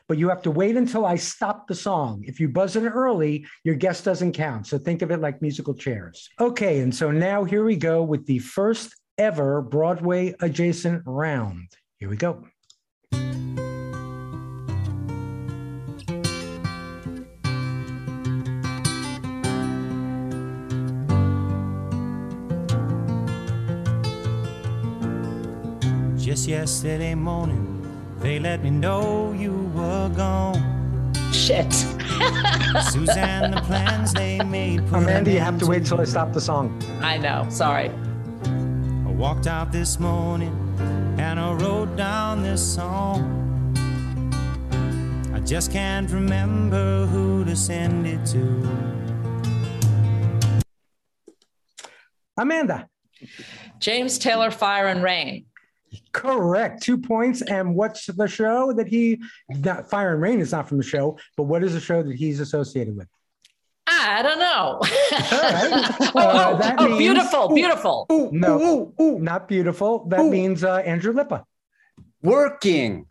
[0.08, 2.24] but you have to wait until I stop the song.
[2.26, 4.66] If you buzz in early, your guess doesn't count.
[4.66, 6.28] So think of it like musical chairs.
[6.40, 11.68] Okay, and so now here we go with the first ever Broadway adjacent round.
[11.98, 12.44] Here we go.
[26.18, 27.73] Just yesterday morning
[28.24, 31.12] they let me know you were gone.
[31.30, 31.70] Shit.
[32.90, 34.80] Suzanne, the plans they made.
[34.86, 36.82] put Amanda, you have to wait till I stop the song.
[37.02, 37.46] I know.
[37.50, 37.90] Sorry.
[38.46, 40.54] I walked out this morning
[41.18, 43.20] and I wrote down this song.
[45.34, 49.04] I just can't remember who to send it to.
[52.38, 52.88] Amanda.
[53.80, 55.44] James Taylor, Fire and Rain.
[56.12, 56.82] Correct.
[56.82, 57.42] Two points.
[57.42, 61.18] And what's the show that he, that Fire and Rain is not from the show,
[61.36, 63.08] but what is the show that he's associated with?
[63.86, 64.80] I don't know.
[64.82, 68.06] Uh, oh, that oh, means- beautiful, Ooh, beautiful.
[68.32, 70.06] no, not beautiful.
[70.06, 71.44] That means uh, Andrew Lippa.
[72.22, 73.06] Working.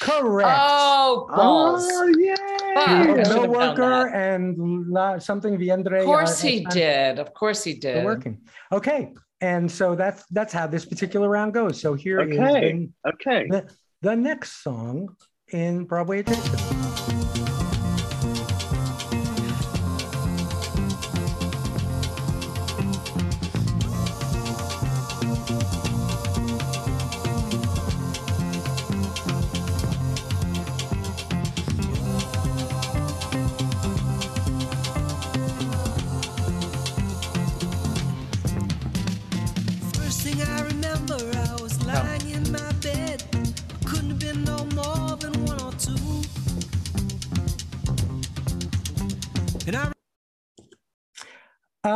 [0.00, 0.58] Correct.
[0.58, 1.86] Oh, balls.
[2.18, 2.34] yeah.
[2.74, 6.00] Fuck, I should no worker and la, something Viendre.
[6.00, 7.18] Of course uh, he did.
[7.18, 8.04] Of course he They're did.
[8.04, 8.40] working.
[8.72, 9.12] Okay.
[9.40, 11.80] And so that's that's how this particular round goes.
[11.80, 12.90] So here is Okay.
[13.04, 13.48] the, Okay.
[13.48, 15.16] the, the next song
[15.48, 17.69] in Broadway Adjacent.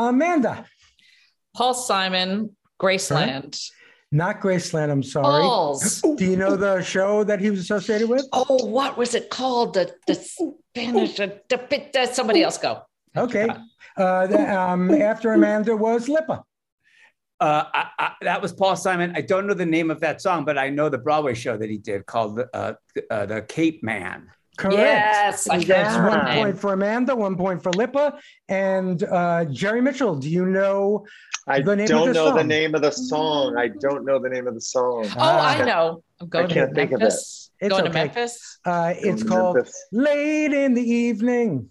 [0.03, 0.67] Amanda.
[1.55, 3.61] Paul Simon, Graceland.
[4.11, 5.43] Not Graceland, I'm sorry.
[5.43, 6.01] Balls.
[6.17, 8.27] Do you know the show that he was associated with?
[8.33, 9.75] Oh, what was it called?
[9.75, 11.17] The the Spanish.
[11.17, 12.83] The, the, the, somebody else go.
[13.17, 13.49] Okay.
[13.97, 16.43] Uh, the, um, after Amanda was Lippa.
[17.41, 19.13] Uh, I, I, that was Paul Simon.
[19.17, 21.69] I don't know the name of that song, but I know the Broadway show that
[21.69, 22.75] he did called uh,
[23.11, 24.27] uh, the Capeman.
[24.57, 24.79] Correct.
[24.79, 28.19] Yes, I That's know one point for Amanda, one point for Lippa.
[28.49, 31.07] And uh, Jerry Mitchell, do you know
[31.47, 32.49] I the name don't of the know the song?
[32.49, 33.57] name of the song.
[33.59, 35.07] I don't know the name of the song.
[35.17, 36.03] Oh, I know.
[36.21, 37.05] I'm going to can't think of it.
[37.05, 37.51] Memphis.
[37.61, 37.91] It's going to.
[37.91, 38.59] Memphis.
[38.65, 39.87] Uh, it's to called Memphis.
[39.93, 41.69] Late in the Evening.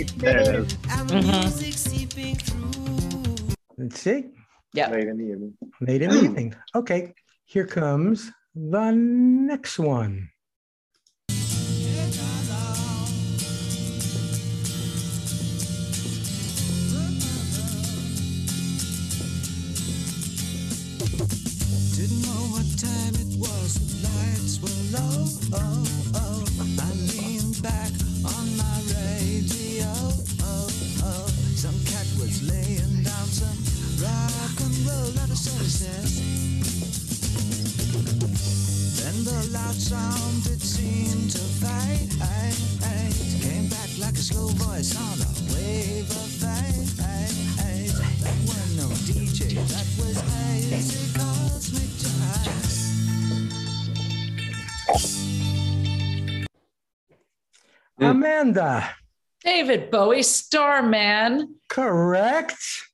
[0.03, 0.77] There it is.
[0.91, 1.41] and the Mhm.
[1.41, 3.55] music seeping through.
[3.77, 4.25] Let's see.
[4.73, 4.89] Yeah.
[4.91, 5.53] Late in the evening.
[5.81, 6.55] Late in the Evening.
[6.75, 7.13] Okay.
[7.45, 10.29] Here comes the next one.
[35.47, 36.27] Roll at a sunset.
[38.97, 42.11] Then the loud sound it seemed to fade.
[43.41, 46.87] Came back like a slow voice on a wave of fade.
[48.23, 52.65] That was no DJ, that was hazy cosmic jive.
[57.99, 58.71] Amanda.
[59.43, 61.55] David Bowie, Starman.
[61.69, 62.87] Correct.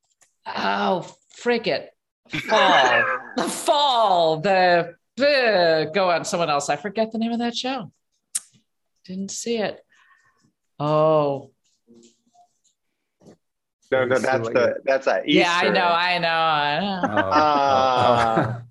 [0.46, 1.92] Oh, frig it.
[2.41, 3.04] Fall.
[3.38, 4.38] the fall.
[4.39, 6.69] The, the go on, someone else.
[6.69, 7.91] I forget the name of that show.
[9.06, 9.80] Didn't see it.
[10.80, 11.52] Oh,
[13.91, 15.39] No, no, that's the that's a Easter.
[15.39, 17.30] yeah, I know, I know, I know.
[17.30, 18.62] Uh,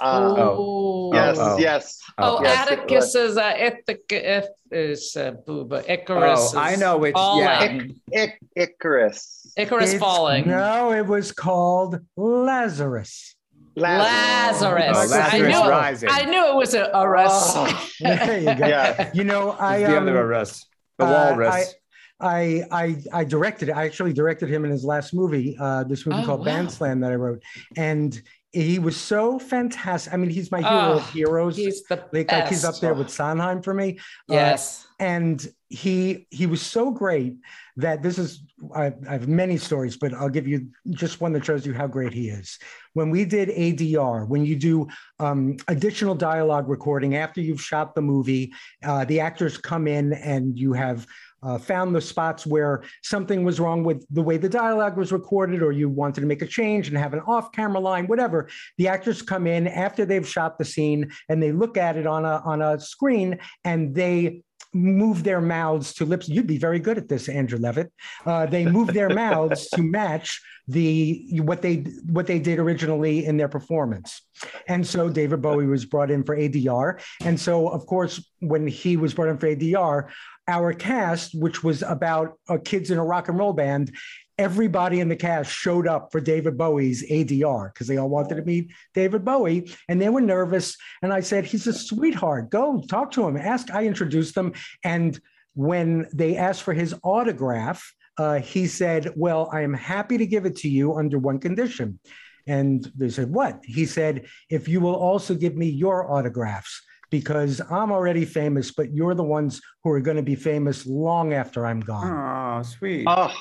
[0.00, 1.58] uh, Oh, yes, oh.
[1.58, 2.00] yes.
[2.18, 5.84] Oh, yes, Atticus is uh, Ithaca, is uh, Booba.
[5.88, 6.54] Icarus.
[6.54, 7.58] Oh, I is know which- yeah.
[7.58, 8.00] falling.
[8.12, 9.52] Ic- Icarus.
[9.56, 10.48] Icarus It's- falling.
[10.48, 13.34] No, it was called Lazarus.
[13.76, 14.96] Lazarus.
[14.96, 15.68] Oh, I Lazarus knew.
[15.70, 16.08] Rising.
[16.10, 17.52] I knew it was a, a Russ.
[17.56, 18.66] Oh, there you go.
[18.66, 19.10] Yeah.
[19.14, 20.64] You know, I the um, other Russ,
[20.98, 21.74] the uh, Walrus.
[22.18, 23.72] I, I I directed it.
[23.72, 26.46] I actually directed him in his last movie, uh, this movie Oh, called wow.
[26.46, 27.42] Bandslam that I wrote,
[27.76, 28.18] and
[28.62, 30.12] he was so fantastic.
[30.12, 31.56] I mean, he's my hero Oh, of heroes.
[31.56, 33.98] He's the like, like he's up there with Sondheim for me.
[34.30, 34.86] Uh, Yes.
[34.98, 37.34] and he he was so great
[37.76, 38.42] that this is
[38.74, 41.86] I, I have many stories, but I'll give you just one that shows you how
[41.86, 42.58] great he is.
[42.94, 44.88] When we did ADR, when you do
[45.18, 48.52] um, additional dialogue recording after you've shot the movie,
[48.84, 51.06] uh, the actors come in and you have
[51.42, 55.62] uh, found the spots where something was wrong with the way the dialogue was recorded,
[55.62, 58.48] or you wanted to make a change and have an off camera line, whatever.
[58.78, 62.24] The actors come in after they've shot the scene and they look at it on
[62.24, 66.28] a, on a screen and they move their mouths to lips.
[66.28, 67.92] You'd be very good at this, Andrew Levitt.
[68.24, 71.76] Uh, they move their mouths to match the what they
[72.06, 74.22] what they did originally in their performance.
[74.66, 77.00] And so David Bowie was brought in for ADR.
[77.20, 80.10] And so, of course, when he was brought in for ADR,
[80.48, 83.94] our cast, which was about uh, kids in a rock and roll band,
[84.38, 88.42] everybody in the cast showed up for David Bowie's ADR because they all wanted to
[88.42, 90.76] meet David Bowie and they were nervous.
[91.02, 92.50] And I said, he's a sweetheart.
[92.50, 93.36] Go talk to him.
[93.36, 93.70] Ask.
[93.70, 94.52] I introduced them.
[94.84, 95.18] And
[95.54, 100.46] when they asked for his autograph, uh, he said, Well, I am happy to give
[100.46, 101.98] it to you under one condition.
[102.46, 103.60] And they said, What?
[103.64, 108.92] He said, If you will also give me your autographs because I'm already famous, but
[108.92, 112.58] you're the ones who are going to be famous long after I'm gone.
[112.58, 113.04] Oh, sweet.
[113.06, 113.32] Oh,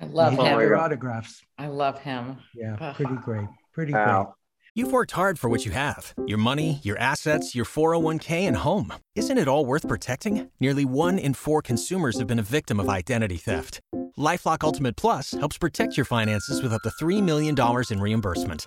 [0.00, 0.60] I love He had him.
[0.60, 1.40] your autographs.
[1.58, 2.38] I love him.
[2.54, 3.46] Yeah, pretty great.
[3.72, 4.22] Pretty Wow.
[4.24, 4.34] great.
[4.76, 8.92] You've worked hard for what you have your money, your assets, your 401k, and home.
[9.14, 10.50] Isn't it all worth protecting?
[10.58, 13.80] Nearly one in four consumers have been a victim of identity theft.
[14.18, 17.54] Lifelock Ultimate Plus helps protect your finances with up to $3 million
[17.90, 18.66] in reimbursement.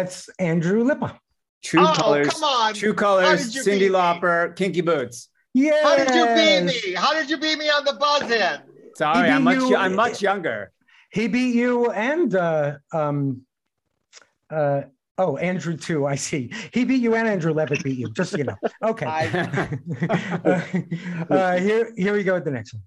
[0.00, 1.18] That's Andrew Lippa.
[1.62, 2.28] True Oh, colors.
[2.28, 2.72] come on.
[2.72, 3.52] True colors.
[3.52, 3.90] did Cyndi?
[3.90, 5.28] Lauper, Kinky Boots.
[5.52, 5.72] Yeah.
[5.82, 6.94] How did you beat me?
[6.94, 8.60] How did you beat me on the buzz in?
[8.96, 9.56] Sorry, I'm much.
[9.58, 10.72] you- I'm much younger.
[11.12, 13.42] He beat you and uh, um,
[14.48, 14.82] uh,
[15.18, 16.06] oh, Andrew too.
[16.06, 16.50] I see.
[16.72, 18.10] He beat you and Andrew Levitt beat you.
[18.12, 18.56] Just so you know.
[18.82, 19.06] Okay.
[21.30, 22.82] uh, here, here we go with the next one.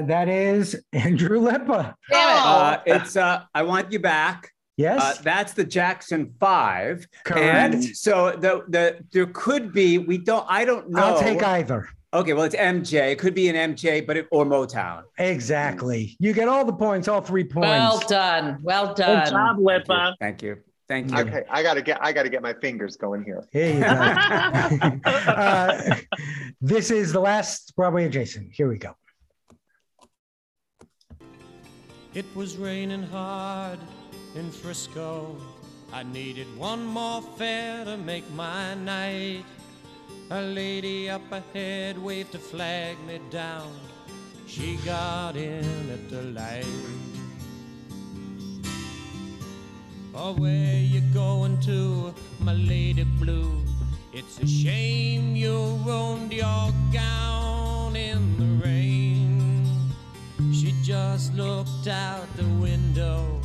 [0.00, 1.94] Uh, that is Andrew Lippa.
[2.12, 4.50] Uh, it's uh, I want you back.
[4.76, 5.02] Yes.
[5.02, 7.06] Uh, that's the Jackson Five.
[7.24, 7.74] Correct.
[7.74, 11.02] And so the the there could be we don't I don't know.
[11.02, 11.88] I'll take either.
[12.12, 13.12] Okay, well it's MJ.
[13.12, 15.02] It could be an MJ, but it, or Motown.
[15.18, 16.16] Exactly.
[16.18, 17.68] You get all the points, all three points.
[17.68, 18.58] Well done.
[18.62, 19.24] Well done.
[19.24, 20.14] Good job, Lippa.
[20.18, 20.56] Thank you.
[20.88, 21.18] Thank you.
[21.18, 23.44] Okay, I gotta get I gotta get my fingers going here.
[23.52, 23.86] Here you go.
[25.10, 25.96] uh,
[26.60, 28.52] this is the last Broadway adjacent.
[28.52, 28.96] Here we go.
[32.12, 33.78] It was raining hard
[34.34, 35.36] in Frisco.
[35.92, 39.44] I needed one more fare to make my night.
[40.30, 43.72] A lady up ahead waved to flag me down.
[44.48, 46.66] She got in at the light.
[50.12, 53.64] Oh, where you going to, my lady blue?
[54.12, 58.39] It's a shame you ruined your gown in.
[60.60, 63.40] She just looked out the window.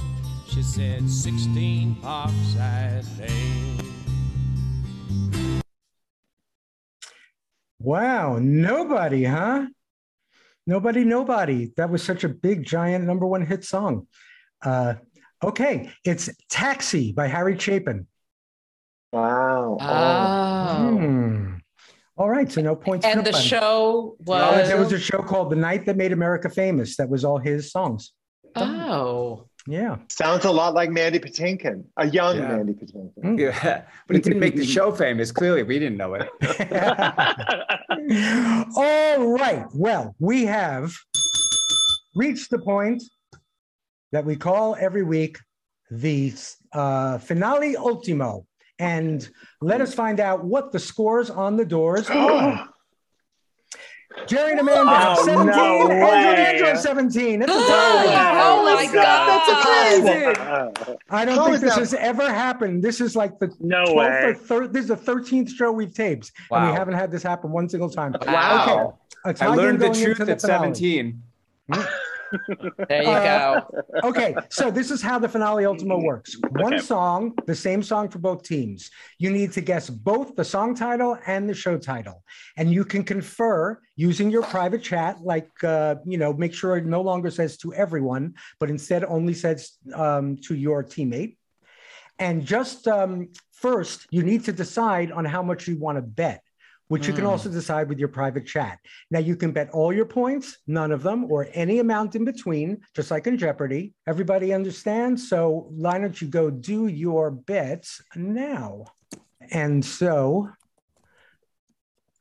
[0.50, 3.80] She said, 16 Parkside Lane.
[7.80, 9.68] Wow, nobody, huh?
[10.68, 11.72] Nobody, nobody.
[11.78, 14.08] That was such a big, giant number one hit song.
[14.62, 14.96] Uh,
[15.42, 18.08] okay, it's Taxi by Harry Chapin.
[19.14, 19.78] Wow.
[19.80, 20.98] Oh.
[20.98, 21.55] Hmm.
[22.18, 23.06] All right, so no points.
[23.06, 23.48] And the nobody.
[23.48, 24.68] show was.
[24.68, 26.96] there was a show called The Night That Made America Famous.
[26.96, 28.14] That was all his songs.
[28.56, 29.48] Oh.
[29.68, 29.98] Yeah.
[30.10, 32.48] Sounds a lot like Mandy Patinkin, a young Yeah.
[32.56, 33.22] Mandy Patinkin.
[33.22, 33.40] Hmm.
[33.40, 35.32] Yeah, but it didn't make the show famous.
[35.32, 36.30] Clearly, we didn't know it.
[38.78, 39.66] All right.
[39.74, 40.94] Well, we have
[42.16, 43.02] reached the point
[44.12, 45.40] that we call every week
[45.90, 46.32] the
[46.72, 48.46] uh, finale ultimo.
[48.80, 49.28] And
[49.62, 52.70] let us find out what the scores on the doors are.
[54.28, 56.46] Jerry and Amanda Oh, 17, no Andrew and way.
[56.46, 57.42] Andrew 17.
[57.42, 58.42] It's a Oh, tie.
[58.44, 59.28] oh my God.
[59.28, 60.98] That's crazy.
[61.10, 62.82] I don't How think this that- has ever happened.
[62.84, 64.24] This is like the No 12th way.
[64.24, 67.52] or thir- this is the 13th show we've taped, and we haven't had this happen
[67.52, 68.16] one single time.
[68.26, 69.00] Wow.
[69.26, 69.46] Okay.
[69.46, 70.74] I learned the truth into at finale.
[70.76, 71.22] 17.
[71.74, 71.82] Hmm.
[72.90, 74.10] There you Uh, go.
[74.10, 76.36] okay, so this is how the finale ultimo works.
[76.50, 76.82] One Okay.
[76.84, 78.92] song, the same song for both teams.
[79.20, 82.24] You need to guess both the song title and the show title,
[82.58, 85.22] and you can confer using your private chat.
[85.22, 89.34] Like, uh, you know, make sure it no longer says to everyone, but instead only
[89.34, 89.60] says
[89.94, 91.38] um, to your teammate.
[92.20, 96.42] And just um, first, you need to decide on how much you want to bet.
[96.88, 97.30] Which you can Mm.
[97.30, 98.78] also decide with your private chat.
[99.10, 102.82] Now, you can bet all your points, none of them, or any amount in between,
[102.96, 103.94] just like in Jeopardy.
[104.06, 105.28] Everybody understands?
[105.28, 108.86] So, why don't you go do your bets now?
[109.52, 110.50] And so,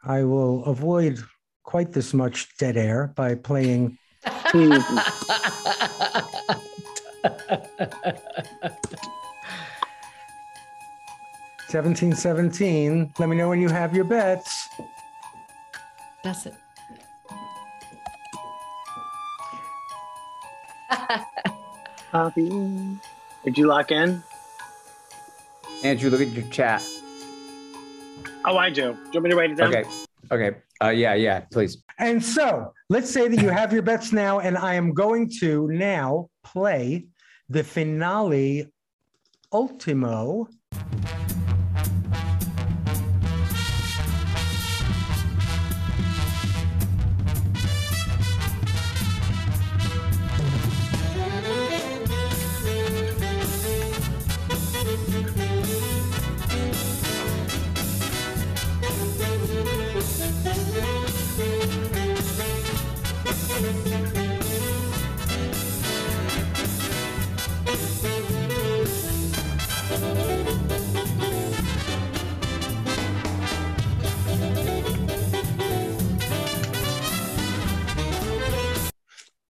[0.02, 1.22] I will avoid
[1.62, 3.98] quite this much dead air by playing.
[11.68, 13.12] Seventeen seventeen.
[13.18, 14.68] Let me know when you have your bets.
[16.22, 16.54] That's it.
[22.10, 22.48] Copy.
[23.44, 24.22] Did you lock in?
[25.82, 26.82] Andrew, look at your chat.
[28.44, 28.82] Oh, I do.
[28.82, 29.74] Do you want me to write it down?
[29.74, 29.84] Okay.
[30.30, 30.56] Okay.
[30.82, 31.82] Uh, yeah, yeah, please.
[31.98, 35.68] And so let's say that you have your bets now, and I am going to
[35.68, 37.06] now play
[37.48, 38.66] the finale
[39.52, 40.48] ultimo.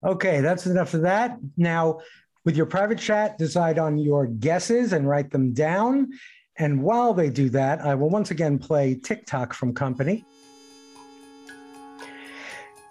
[0.05, 1.39] Okay, that's enough of that.
[1.57, 2.01] Now,
[2.45, 6.11] with your private chat, decide on your guesses and write them down.
[6.57, 10.25] And while they do that, I will once again play Tick-Tock from Company.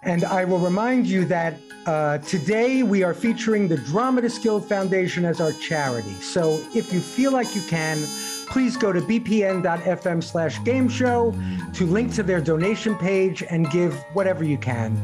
[0.02, 1.54] And I will remind you that
[1.86, 6.12] uh, today we are featuring the Dramatist Guild Foundation as our charity.
[6.14, 7.96] So if you feel like you can,
[8.48, 11.34] please go to bpn.fm slash game show
[11.72, 14.94] to link to their donation page and give whatever you can.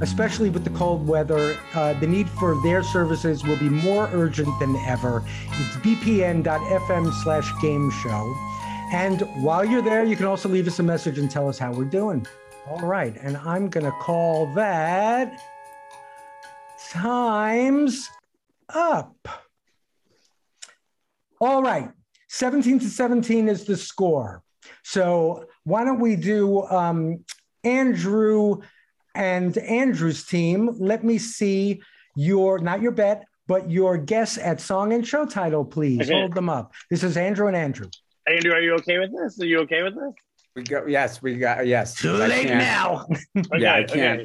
[0.00, 4.48] Especially with the cold weather, uh, the need for their services will be more urgent
[4.60, 5.24] than ever.
[5.46, 8.34] It's bpn.fm slash game show.
[8.92, 11.72] And while you're there, you can also leave us a message and tell us how
[11.72, 12.26] we're doing.
[12.68, 15.40] All right, and I'm going to call that
[16.90, 18.08] times
[18.68, 19.28] up.
[21.40, 21.90] All right,
[22.28, 24.42] 17 to 17 is the score.
[24.84, 27.24] So why don't we do um,
[27.64, 28.60] Andrew
[29.18, 30.70] and Andrew's team?
[30.78, 31.82] Let me see
[32.16, 36.02] your, not your bet, but your guess at song and show title, please.
[36.02, 36.12] Okay.
[36.12, 36.72] Hold them up.
[36.88, 37.88] This is Andrew and Andrew.
[38.26, 39.40] Andrew, are you okay with this?
[39.40, 40.14] Are you okay with this?
[40.54, 40.86] We go.
[40.86, 41.66] Yes, we got.
[41.66, 41.94] Yes.
[41.96, 43.06] Too I late can't- now.
[43.58, 44.20] Yeah, I can't.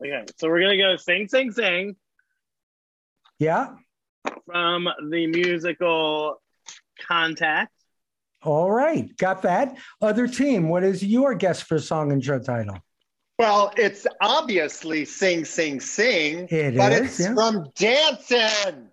[0.00, 0.12] Okay.
[0.14, 1.96] okay, so we're gonna go sing, sing, sing
[3.38, 3.74] Yeah.
[4.46, 6.40] from the musical
[7.06, 7.72] Contact.
[8.42, 9.14] All right.
[9.16, 9.76] Got that.
[10.00, 12.78] Other team, what is your guess for song and show title?
[13.40, 17.32] Well, it's obviously Sing, Sing, Sing, It but is, it's yeah.
[17.34, 18.88] from Dancin'.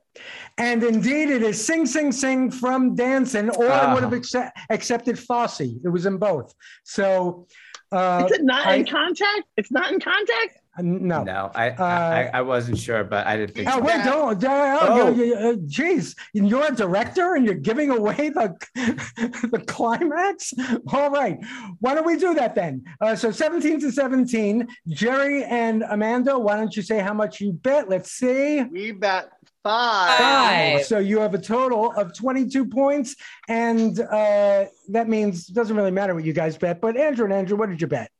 [0.58, 4.16] And indeed, it is Sing Sing Sing from Dancin', or I would have Ah.
[4.16, 5.60] accept, accepted Fosse.
[5.84, 6.54] It was in both.
[6.86, 7.46] So,
[7.92, 9.44] uh, Is it not I- in contact?
[9.58, 10.60] It's not in contact?
[10.80, 11.24] No.
[11.24, 13.68] No, I, I I wasn't sure, but I didn't think.
[13.70, 13.84] Oh so.
[13.84, 14.44] wait, don't!
[14.44, 15.10] Uh, Oh.
[15.12, 18.56] you- you- uh, Jeez, you're a director and you're giving away the
[19.52, 20.54] the climax.
[20.94, 21.38] All right,
[21.80, 22.84] why don't we do that then?
[23.02, 26.38] Uh, so 17 to 17, Jerry and Amanda.
[26.38, 27.90] Why don't you say how much you bet?
[27.90, 28.64] Let's see.
[28.64, 29.30] We bet
[29.64, 30.18] five.
[30.18, 30.86] Five.
[30.86, 33.16] So you have a total of 22 points,
[33.50, 36.80] and uh, that means it doesn't really matter what you guys bet.
[36.82, 38.12] But Andrew and Andrew, what did you bet?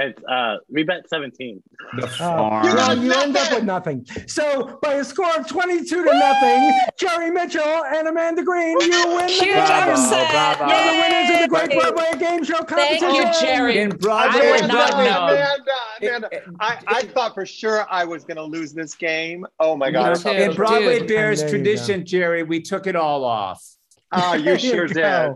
[0.00, 1.62] It's uh, we bet 17.
[1.96, 4.06] The Oh, well, you end up with nothing.
[4.26, 9.26] So, by a score of 22 to nothing, Jerry Mitchell and Amanda Green, you win
[9.26, 9.58] the Huge game.
[9.58, 10.30] upset.
[10.30, 10.72] bravo.
[10.72, 12.98] You're the winners of the Great Broadway Game Show competition.
[13.00, 13.48] Thank competition.
[13.48, 13.78] you, Jerry.
[13.78, 15.26] In Broadway, I would not Amanda, know.
[15.26, 19.46] Amanda, Amanda, I, I thought for sure I was going to lose this game.
[19.58, 20.24] Oh my God.
[20.26, 21.08] In Broadway Dude.
[21.08, 23.64] Bares There you tradition, Jerry, we took it all off.
[24.12, 25.34] Oh, you There sure did.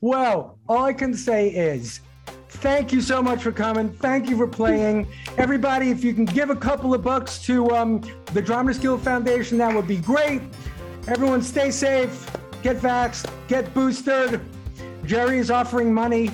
[0.00, 2.00] Well, all I can say is
[2.60, 3.90] thank you so much for coming.
[3.90, 5.06] Thank you for playing.
[5.36, 8.00] Everybody, if you can give a couple of bucks to um,
[8.32, 10.42] the Dramatist Guild Foundation, that would be great.
[11.06, 12.30] Everyone stay safe,
[12.62, 14.40] get vaxxed, get boosted.
[15.04, 16.30] Jerry is offering money.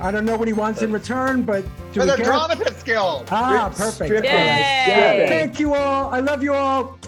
[0.00, 2.26] I don't know what he wants in return, but do For the care?
[2.26, 3.26] dramatist skills.
[3.30, 4.08] Ah, perfect.
[4.08, 5.26] strip Yay.
[5.28, 6.10] Thank you all.
[6.14, 6.98] I love you all.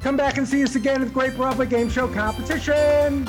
[0.00, 3.28] Come back and see us again at the Great Broadway Game Show competition.